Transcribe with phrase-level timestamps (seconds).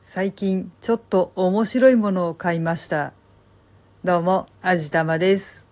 [0.00, 3.12] 最近ちょっと面白いものを買いました。
[4.04, 5.66] どうも、あじたまです。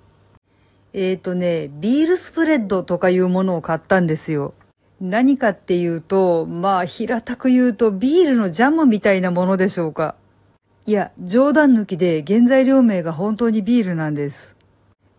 [0.92, 4.54] えーとね、ビールスプレッドとかいうものを買ったんですよ。
[5.00, 10.16] 何かっていうと、まあ平たく言うとビールのジャムみたいなものでしょうか。
[10.86, 14.56] いや、冗談抜きで原材料名が本当にビールなんです。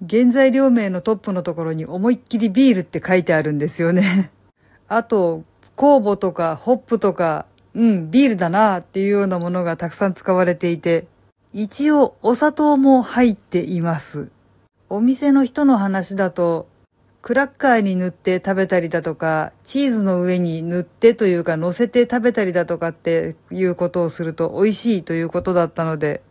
[0.08, 4.32] 原材料名のトップのところに思いっきりビールって書いてあるんですよね。
[4.90, 5.44] あと、
[5.78, 7.46] 酵母とかホップとか、
[7.78, 11.06] うん、ビールだなっていうようなものがたくさん使われていて、
[11.54, 14.32] 一応お砂糖も入っています。
[14.90, 16.68] お店の人の話だと、
[17.22, 26.24] クラッカーに塗って食べたりだとか、チーズの上に塗ってというか乗せて食べたりだとかっていうことをすると美味しいということだったので、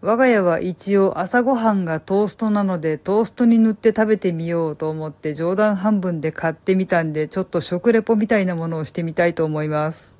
[0.00, 10.17] 我が家は一応朝ごはんがトーストなのでトーストに塗って食べてみようと思って冗談半分で買ってみたんでちょっと食レポみたいなものをしてみたいと思います。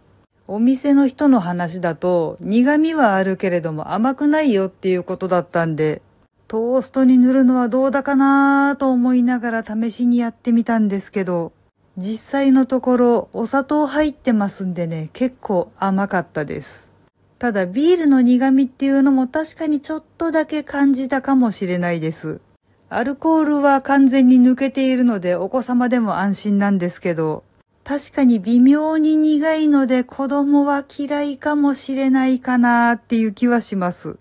[0.51, 6.01] お店の人の話だと苦味はあるけれども甘くないよっていうことだったんで
[6.49, 11.53] トーストに塗るのはどうだかなと思いながら試しにやってみたんですけど
[11.99, 16.91] 実際のところお砂糖入ってますんでね結構甘かったです。
[17.39, 22.41] ただビールの苦味っていうのも確かにちょっとだけ感じたかもしれないです。
[22.89, 27.45] アルコールは完全に抜けているのでお子様でも安心なんですけど、
[27.85, 34.19] 確かに微妙に苦いので子供は嫌いかもしれないかなっていう気はします。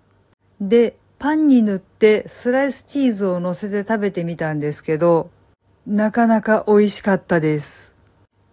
[0.61, 5.30] で、パンに塗ってスライスチーズを乗せて食べてみたんですけど、
[5.85, 7.95] なかなか美味しかったです。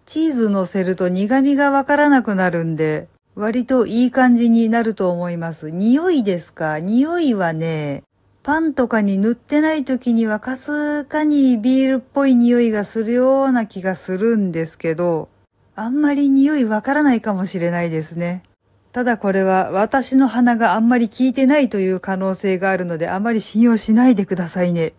[0.05, 5.69] チーズ乗せると苦味がわからなくなるんで、割といい感じになると思います。
[5.69, 6.79] 匂いですか？
[6.79, 8.03] 匂いはね、
[8.45, 15.29] パンとかに塗ってない時にはかすかにビールっぽい匂いがするような気がするんですけど、
[15.75, 18.43] あんまり匂いわからないかもしれないですね。
[18.91, 24.93] ただこれは私の鼻があんまり効いてないという可能性があるのであまり信用しないでくださいね。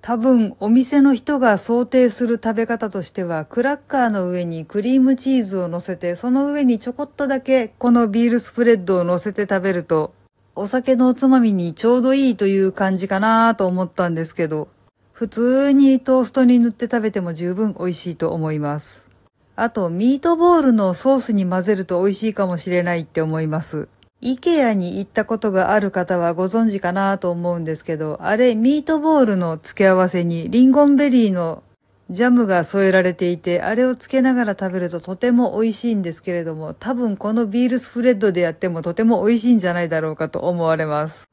[0.00, 10.14] 多分お店の人が想定する食べ方としてはクラッカーの上にクリームチーズを乗せてその上にちょこっとだけこのビールスプレッドを乗せて食べると
[10.60, 14.66] お酒のおつまみにちょうどいいという感じかなと思ったんですけど
[15.12, 19.06] 普通にトーストに塗って食べても十分美味しいと思います。
[19.54, 23.88] あとミートボールのソースに混ぜると美味しいかもしれないって思います。
[24.20, 31.62] イケアに行ったことがある方はご存知かなと思うんですけど、あれミートボールの付け合わせにリンゴンベリーの
[32.10, 41.28] ジャムが添えられていて、あれをつけながら食べるととても美味しいんですけれども、多分このビールスプレッドでやってもとても美味しいんじゃないだろうかと思われます。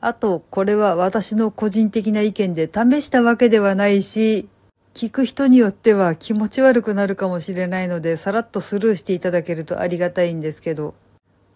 [0.00, 4.48] あと、これは私の個人的な意見で試したわけではないし、
[4.94, 10.94] 聞く人によっては気持ち悪くなるかもしれないので、さらっとスルーしていただけるとありがたいんですけど、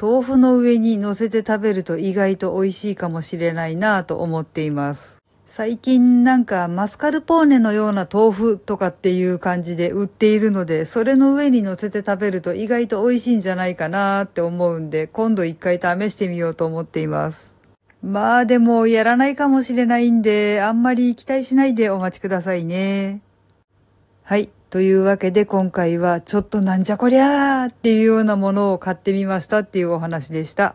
[0.00, 5.17] 豆腐の上に乗せて食べると意外と美味しいかもしれないなぁと思っています。
[5.50, 17.54] 最近なんかマスカルポーネのような豆腐とかっていう感じで売っているので、それの上に乗せて食べると意外と美味しいんじゃないかなって思うんで、今度一回試してみようと思っています。
[18.03, 23.22] まあでもやらないかもしれないんで、あんまり期待しないでお待ちくださいね。
[24.25, 24.50] はい。
[24.69, 30.75] というわけで今回はちょっとなんじゃこりゃーっていうようなものを買ってみましたっていうお話でした。